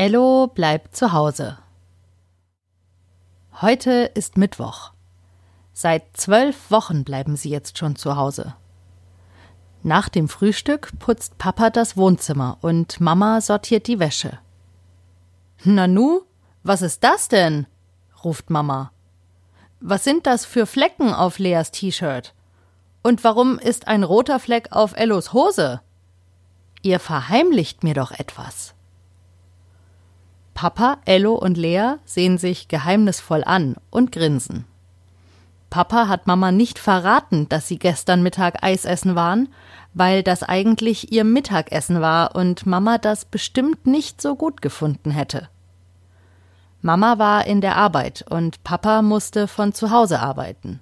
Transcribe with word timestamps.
Ello 0.00 0.46
bleibt 0.46 0.96
zu 0.96 1.12
Hause. 1.12 1.58
Heute 3.60 4.10
ist 4.14 4.38
Mittwoch. 4.38 4.92
Seit 5.74 6.16
zwölf 6.16 6.70
Wochen 6.70 7.04
bleiben 7.04 7.36
sie 7.36 7.50
jetzt 7.50 7.76
schon 7.76 7.96
zu 7.96 8.16
Hause. 8.16 8.54
Nach 9.82 10.08
dem 10.08 10.30
Frühstück 10.30 10.98
putzt 10.98 11.36
Papa 11.36 11.68
das 11.68 11.98
Wohnzimmer 11.98 12.56
und 12.62 12.98
Mama 12.98 13.42
sortiert 13.42 13.88
die 13.88 13.98
Wäsche. 13.98 14.38
Nanu, 15.64 16.22
was 16.62 16.80
ist 16.80 17.04
das 17.04 17.28
denn? 17.28 17.66
ruft 18.24 18.48
Mama. 18.48 18.92
Was 19.80 20.02
sind 20.02 20.26
das 20.26 20.46
für 20.46 20.64
Flecken 20.64 21.12
auf 21.12 21.38
Leas 21.38 21.72
T-Shirt? 21.72 22.32
Und 23.02 23.22
warum 23.22 23.58
ist 23.58 23.86
ein 23.86 24.02
roter 24.02 24.40
Fleck 24.40 24.68
auf 24.72 24.96
Ellos 24.96 25.34
Hose? 25.34 25.82
Ihr 26.80 27.00
verheimlicht 27.00 27.84
mir 27.84 27.92
doch 27.92 28.12
etwas. 28.12 28.74
Papa, 30.60 30.98
Ello 31.06 31.36
und 31.36 31.56
Lea 31.56 31.94
sehen 32.04 32.36
sich 32.36 32.68
geheimnisvoll 32.68 33.42
an 33.44 33.76
und 33.88 34.12
grinsen. 34.12 34.66
Papa 35.70 36.06
hat 36.06 36.26
Mama 36.26 36.52
nicht 36.52 36.78
verraten, 36.78 37.48
dass 37.48 37.66
sie 37.66 37.78
gestern 37.78 38.22
Mittag 38.22 38.62
Eis 38.62 38.84
essen 38.84 39.14
waren, 39.14 39.48
weil 39.94 40.22
das 40.22 40.42
eigentlich 40.42 41.12
ihr 41.12 41.24
Mittagessen 41.24 42.02
war 42.02 42.36
und 42.36 42.66
Mama 42.66 42.98
das 42.98 43.24
bestimmt 43.24 43.86
nicht 43.86 44.20
so 44.20 44.34
gut 44.34 44.60
gefunden 44.60 45.10
hätte. 45.10 45.48
Mama 46.82 47.18
war 47.18 47.46
in 47.46 47.62
der 47.62 47.78
Arbeit 47.78 48.26
und 48.28 48.62
Papa 48.62 49.00
musste 49.00 49.48
von 49.48 49.72
zu 49.72 49.90
Hause 49.90 50.20
arbeiten. 50.20 50.80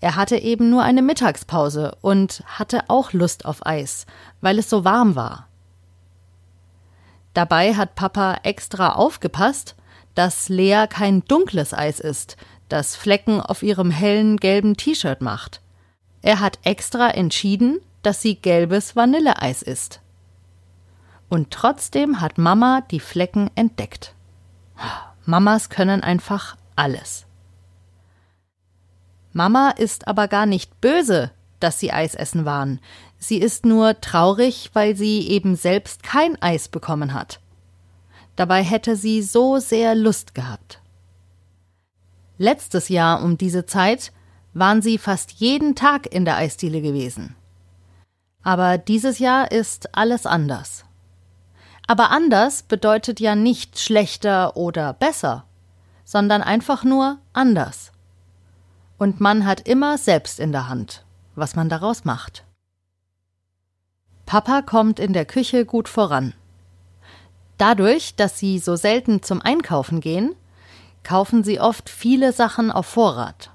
Er 0.00 0.14
hatte 0.14 0.36
eben 0.36 0.70
nur 0.70 0.84
eine 0.84 1.02
Mittagspause 1.02 1.96
und 2.02 2.44
hatte 2.46 2.84
auch 2.86 3.12
Lust 3.12 3.46
auf 3.46 3.66
Eis, 3.66 4.06
weil 4.40 4.60
es 4.60 4.70
so 4.70 4.84
warm 4.84 5.16
war. 5.16 5.48
Dabei 7.34 7.74
hat 7.74 7.94
Papa 7.94 8.40
extra 8.42 8.90
aufgepasst, 8.90 9.74
dass 10.14 10.48
Lea 10.48 10.86
kein 10.88 11.24
dunkles 11.24 11.72
Eis 11.72 12.00
ist, 12.00 12.36
das 12.68 12.96
Flecken 12.96 13.40
auf 13.40 13.62
ihrem 13.62 13.90
hellen 13.90 14.36
gelben 14.36 14.76
T-Shirt 14.76 15.20
macht. 15.20 15.60
Er 16.22 16.40
hat 16.40 16.58
extra 16.62 17.10
entschieden, 17.10 17.80
dass 18.02 18.22
sie 18.22 18.36
gelbes 18.36 18.96
Vanilleeis 18.96 19.62
isst. 19.62 20.00
Und 21.28 21.50
trotzdem 21.50 22.20
hat 22.20 22.38
Mama 22.38 22.82
die 22.90 23.00
Flecken 23.00 23.50
entdeckt. 23.54 24.14
Mamas 25.24 25.70
können 25.70 26.02
einfach 26.02 26.56
alles. 26.76 27.26
Mama 29.32 29.70
ist 29.70 30.08
aber 30.08 30.28
gar 30.28 30.46
nicht 30.46 30.80
böse, 30.80 31.30
dass 31.58 31.78
sie 31.78 31.92
Eis 31.92 32.14
essen 32.14 32.44
waren. 32.44 32.80
Sie 33.22 33.38
ist 33.38 33.64
nur 33.64 34.00
traurig, 34.00 34.70
weil 34.72 34.96
sie 34.96 35.28
eben 35.28 35.54
selbst 35.54 36.02
kein 36.02 36.42
Eis 36.42 36.66
bekommen 36.66 37.14
hat. 37.14 37.38
Dabei 38.34 38.64
hätte 38.64 38.96
sie 38.96 39.22
so 39.22 39.58
sehr 39.58 39.94
Lust 39.94 40.34
gehabt. 40.34 40.80
Letztes 42.36 42.88
Jahr 42.88 43.22
um 43.22 43.38
diese 43.38 43.64
Zeit 43.64 44.10
waren 44.54 44.82
sie 44.82 44.98
fast 44.98 45.30
jeden 45.34 45.76
Tag 45.76 46.12
in 46.12 46.24
der 46.24 46.34
Eisdiele 46.34 46.82
gewesen. 46.82 47.36
Aber 48.42 48.76
dieses 48.76 49.20
Jahr 49.20 49.52
ist 49.52 49.94
alles 49.94 50.26
anders. 50.26 50.84
Aber 51.86 52.10
anders 52.10 52.64
bedeutet 52.64 53.20
ja 53.20 53.36
nicht 53.36 53.78
schlechter 53.78 54.56
oder 54.56 54.94
besser, 54.94 55.44
sondern 56.04 56.42
einfach 56.42 56.82
nur 56.82 57.18
anders. 57.32 57.92
Und 58.98 59.20
man 59.20 59.46
hat 59.46 59.60
immer 59.60 59.96
selbst 59.96 60.40
in 60.40 60.50
der 60.50 60.68
Hand, 60.68 61.04
was 61.36 61.54
man 61.54 61.68
daraus 61.68 62.04
macht. 62.04 62.44
Papa 64.26 64.62
kommt 64.62 64.98
in 64.98 65.12
der 65.12 65.24
Küche 65.24 65.64
gut 65.64 65.88
voran. 65.88 66.34
Dadurch, 67.58 68.16
dass 68.16 68.38
sie 68.38 68.58
so 68.58 68.76
selten 68.76 69.22
zum 69.22 69.40
Einkaufen 69.40 70.00
gehen, 70.00 70.34
kaufen 71.02 71.44
sie 71.44 71.60
oft 71.60 71.88
viele 71.90 72.32
Sachen 72.32 72.70
auf 72.70 72.86
Vorrat. 72.86 73.50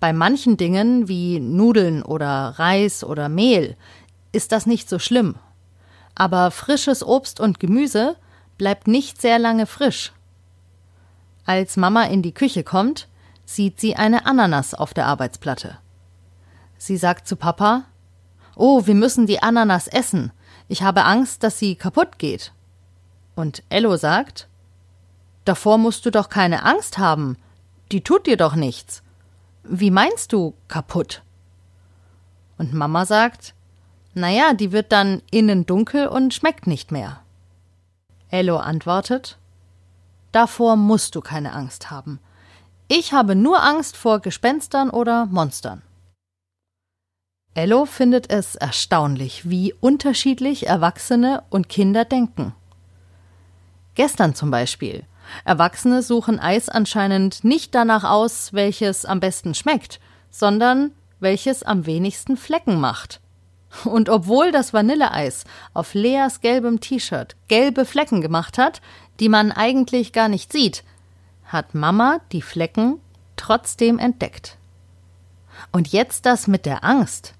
Bei 0.00 0.12
manchen 0.12 0.56
Dingen 0.56 1.08
wie 1.08 1.40
Nudeln 1.40 2.02
oder 2.02 2.54
Reis 2.58 3.02
oder 3.04 3.28
Mehl 3.28 3.76
ist 4.32 4.52
das 4.52 4.66
nicht 4.66 4.88
so 4.88 4.98
schlimm. 4.98 5.36
Aber 6.14 6.50
frisches 6.50 7.02
Obst 7.02 7.40
und 7.40 7.60
Gemüse 7.60 8.16
bleibt 8.58 8.86
nicht 8.86 9.20
sehr 9.20 9.38
lange 9.38 9.66
frisch. 9.66 10.12
Als 11.46 11.76
Mama 11.76 12.04
in 12.04 12.22
die 12.22 12.34
Küche 12.34 12.64
kommt, 12.64 13.08
sieht 13.44 13.80
sie 13.80 13.96
eine 13.96 14.26
Ananas 14.26 14.74
auf 14.74 14.94
der 14.94 15.06
Arbeitsplatte. 15.06 15.78
Sie 16.78 16.96
sagt 16.96 17.26
zu 17.26 17.36
Papa 17.36 17.84
Oh, 18.56 18.86
wir 18.86 18.94
müssen 18.94 19.26
die 19.26 19.42
Ananas 19.42 19.88
essen. 19.88 20.32
Ich 20.68 20.82
habe 20.82 21.04
Angst, 21.04 21.42
dass 21.42 21.58
sie 21.58 21.74
kaputt 21.74 22.18
geht. 22.18 22.52
Und 23.34 23.62
Ello 23.68 23.96
sagt 23.96 24.48
Davor 25.44 25.78
musst 25.78 26.06
du 26.06 26.10
doch 26.10 26.28
keine 26.28 26.64
Angst 26.64 26.98
haben. 26.98 27.36
Die 27.92 28.02
tut 28.02 28.26
dir 28.26 28.36
doch 28.36 28.54
nichts. 28.54 29.02
Wie 29.62 29.90
meinst 29.90 30.32
du 30.32 30.54
kaputt? 30.68 31.22
Und 32.56 32.72
Mama 32.72 33.04
sagt 33.04 33.54
Naja, 34.14 34.54
die 34.54 34.72
wird 34.72 34.92
dann 34.92 35.22
innen 35.30 35.66
dunkel 35.66 36.06
und 36.06 36.32
schmeckt 36.32 36.66
nicht 36.66 36.92
mehr. 36.92 37.20
Ello 38.30 38.56
antwortet 38.56 39.38
Davor 40.32 40.76
musst 40.76 41.14
du 41.14 41.20
keine 41.20 41.52
Angst 41.52 41.90
haben. 41.90 42.18
Ich 42.88 43.12
habe 43.12 43.34
nur 43.34 43.62
Angst 43.62 43.96
vor 43.96 44.20
Gespenstern 44.20 44.90
oder 44.90 45.26
Monstern. 45.26 45.82
Ello 47.56 47.84
findet 47.84 48.30
es 48.30 48.56
erstaunlich, 48.56 49.48
wie 49.48 49.72
unterschiedlich 49.74 50.66
Erwachsene 50.66 51.44
und 51.50 51.68
Kinder 51.68 52.04
denken. 52.04 52.52
Gestern 53.94 54.34
zum 54.34 54.50
Beispiel. 54.50 55.04
Erwachsene 55.44 56.02
suchen 56.02 56.40
Eis 56.40 56.68
anscheinend 56.68 57.44
nicht 57.44 57.72
danach 57.74 58.02
aus, 58.02 58.52
welches 58.52 59.04
am 59.04 59.20
besten 59.20 59.54
schmeckt, 59.54 60.00
sondern 60.30 60.90
welches 61.20 61.62
am 61.62 61.86
wenigsten 61.86 62.36
Flecken 62.36 62.80
macht. 62.80 63.20
Und 63.84 64.08
obwohl 64.08 64.50
das 64.50 64.72
Vanilleeis 64.72 65.44
auf 65.74 65.94
Leas 65.94 66.40
gelbem 66.40 66.80
T-Shirt 66.80 67.36
gelbe 67.46 67.84
Flecken 67.84 68.20
gemacht 68.20 68.58
hat, 68.58 68.80
die 69.20 69.28
man 69.28 69.52
eigentlich 69.52 70.12
gar 70.12 70.28
nicht 70.28 70.52
sieht, 70.52 70.82
hat 71.44 71.74
Mama 71.74 72.18
die 72.32 72.42
Flecken 72.42 73.00
trotzdem 73.36 74.00
entdeckt. 74.00 74.58
Und 75.70 75.92
jetzt 75.92 76.26
das 76.26 76.48
mit 76.48 76.66
der 76.66 76.82
Angst. 76.82 77.34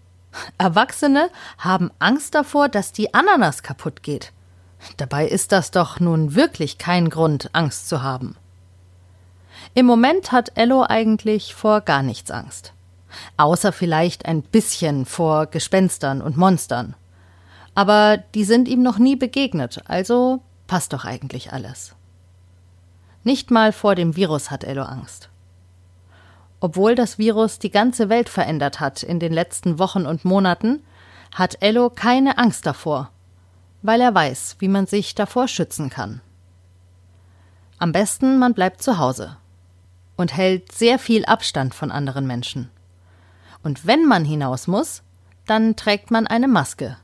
Erwachsene 0.58 1.30
haben 1.58 1.90
Angst 1.98 2.34
davor, 2.34 2.68
dass 2.68 2.92
die 2.92 3.14
Ananas 3.14 3.62
kaputt 3.62 4.02
geht. 4.02 4.32
Dabei 4.96 5.26
ist 5.26 5.52
das 5.52 5.70
doch 5.70 6.00
nun 6.00 6.34
wirklich 6.34 6.78
kein 6.78 7.10
Grund, 7.10 7.50
Angst 7.52 7.88
zu 7.88 8.02
haben. 8.02 8.36
Im 9.74 9.86
Moment 9.86 10.32
hat 10.32 10.52
Ello 10.56 10.84
eigentlich 10.88 11.54
vor 11.54 11.80
gar 11.80 12.02
nichts 12.02 12.30
Angst. 12.30 12.72
Außer 13.36 13.72
vielleicht 13.72 14.26
ein 14.26 14.42
bisschen 14.42 15.06
vor 15.06 15.46
Gespenstern 15.46 16.20
und 16.20 16.36
Monstern. 16.36 16.94
Aber 17.74 18.18
die 18.34 18.44
sind 18.44 18.68
ihm 18.68 18.82
noch 18.82 18.98
nie 18.98 19.16
begegnet, 19.16 19.82
also 19.86 20.42
passt 20.66 20.92
doch 20.92 21.04
eigentlich 21.04 21.52
alles. 21.52 21.94
Nicht 23.24 23.50
mal 23.50 23.72
vor 23.72 23.94
dem 23.94 24.16
Virus 24.16 24.50
hat 24.50 24.64
Ello 24.64 24.82
Angst. 24.82 25.28
Obwohl 26.64 26.94
das 26.94 27.18
Virus 27.18 27.58
die 27.58 27.70
ganze 27.70 28.08
Welt 28.08 28.30
verändert 28.30 28.80
hat 28.80 29.02
in 29.02 29.20
den 29.20 29.34
letzten 29.34 29.78
Wochen 29.78 30.06
und 30.06 30.24
Monaten, 30.24 30.82
hat 31.34 31.58
Ello 31.60 31.90
keine 31.90 32.38
Angst 32.38 32.64
davor, 32.64 33.10
weil 33.82 34.00
er 34.00 34.14
weiß, 34.14 34.56
wie 34.60 34.68
man 34.68 34.86
sich 34.86 35.14
davor 35.14 35.46
schützen 35.46 35.90
kann. 35.90 36.22
Am 37.76 37.92
besten 37.92 38.38
man 38.38 38.54
bleibt 38.54 38.82
zu 38.82 38.96
Hause 38.96 39.36
und 40.16 40.34
hält 40.34 40.72
sehr 40.72 40.98
viel 40.98 41.26
Abstand 41.26 41.74
von 41.74 41.90
anderen 41.90 42.26
Menschen. 42.26 42.70
Und 43.62 43.86
wenn 43.86 44.06
man 44.06 44.24
hinaus 44.24 44.66
muss, 44.66 45.02
dann 45.46 45.76
trägt 45.76 46.10
man 46.10 46.26
eine 46.26 46.48
Maske, 46.48 46.96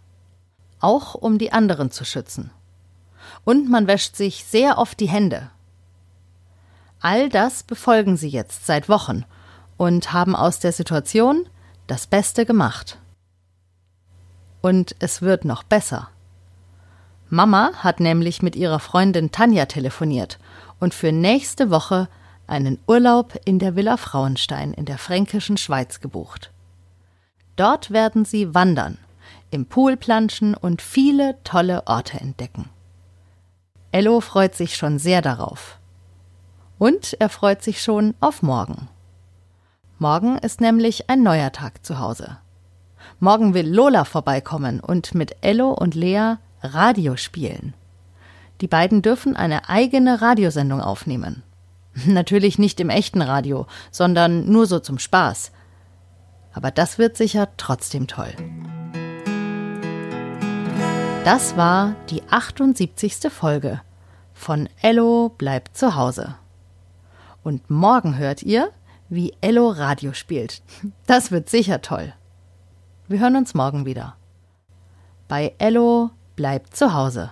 auch 0.80 1.14
um 1.14 1.36
die 1.36 1.52
anderen 1.52 1.90
zu 1.90 2.06
schützen. 2.06 2.50
Und 3.44 3.68
man 3.68 3.86
wäscht 3.86 4.16
sich 4.16 4.42
sehr 4.46 4.78
oft 4.78 4.98
die 5.00 5.10
Hände, 5.10 5.50
All 7.02 7.30
das 7.30 7.62
befolgen 7.62 8.16
sie 8.16 8.28
jetzt 8.28 8.66
seit 8.66 8.88
Wochen 8.88 9.24
und 9.80 10.12
haben 10.12 10.36
aus 10.36 10.58
der 10.58 10.72
Situation 10.72 11.48
das 11.86 12.06
Beste 12.06 12.44
gemacht. 12.44 12.98
Und 14.60 14.94
es 14.98 15.22
wird 15.22 15.46
noch 15.46 15.62
besser. 15.62 16.10
Mama 17.30 17.70
hat 17.76 17.98
nämlich 17.98 18.42
mit 18.42 18.56
ihrer 18.56 18.78
Freundin 18.78 19.32
Tanja 19.32 19.64
telefoniert 19.64 20.38
und 20.80 20.92
für 20.92 21.12
nächste 21.12 21.70
Woche 21.70 22.10
einen 22.46 22.78
Urlaub 22.86 23.40
in 23.46 23.58
der 23.58 23.74
Villa 23.74 23.96
Frauenstein 23.96 24.74
in 24.74 24.84
der 24.84 24.98
fränkischen 24.98 25.56
Schweiz 25.56 26.00
gebucht. 26.00 26.50
Dort 27.56 27.90
werden 27.90 28.26
sie 28.26 28.54
wandern, 28.54 28.98
im 29.50 29.64
Pool 29.64 29.96
planschen 29.96 30.54
und 30.54 30.82
viele 30.82 31.38
tolle 31.42 31.86
Orte 31.86 32.20
entdecken. 32.20 32.68
Ello 33.92 34.20
freut 34.20 34.54
sich 34.54 34.76
schon 34.76 34.98
sehr 34.98 35.22
darauf. 35.22 35.78
Und 36.78 37.16
er 37.18 37.30
freut 37.30 37.62
sich 37.62 37.80
schon 37.80 38.12
auf 38.20 38.42
morgen. 38.42 38.90
Morgen 40.02 40.38
ist 40.38 40.62
nämlich 40.62 41.10
ein 41.10 41.22
neuer 41.22 41.52
Tag 41.52 41.84
zu 41.84 41.98
Hause. 41.98 42.38
Morgen 43.18 43.52
will 43.52 43.68
Lola 43.68 44.06
vorbeikommen 44.06 44.80
und 44.80 45.14
mit 45.14 45.36
Ello 45.42 45.72
und 45.72 45.94
Lea 45.94 46.36
Radio 46.62 47.16
spielen. 47.16 47.74
Die 48.62 48.66
beiden 48.66 49.02
dürfen 49.02 49.36
eine 49.36 49.68
eigene 49.68 50.22
Radiosendung 50.22 50.80
aufnehmen. 50.80 51.42
Natürlich 52.06 52.58
nicht 52.58 52.80
im 52.80 52.88
echten 52.88 53.20
Radio, 53.20 53.66
sondern 53.90 54.50
nur 54.50 54.64
so 54.64 54.78
zum 54.78 54.98
Spaß. 54.98 55.52
Aber 56.54 56.70
das 56.70 56.96
wird 56.96 57.18
sicher 57.18 57.48
trotzdem 57.58 58.06
toll. 58.06 58.32
Das 61.26 61.58
war 61.58 61.94
die 62.08 62.22
78. 62.30 63.30
Folge 63.30 63.82
von 64.32 64.66
Ello 64.80 65.28
bleibt 65.28 65.76
zu 65.76 65.94
Hause. 65.94 66.36
Und 67.42 67.68
morgen 67.68 68.16
hört 68.16 68.42
ihr, 68.42 68.70
wie 69.10 69.34
Ello 69.42 69.68
Radio 69.68 70.14
spielt. 70.14 70.62
Das 71.06 71.30
wird 71.30 71.50
sicher 71.50 71.82
toll. 71.82 72.14
Wir 73.08 73.20
hören 73.20 73.36
uns 73.36 73.54
morgen 73.54 73.84
wieder. 73.84 74.16
Bei 75.28 75.54
Ello 75.58 76.10
bleibt 76.36 76.74
zu 76.74 76.94
Hause. 76.94 77.28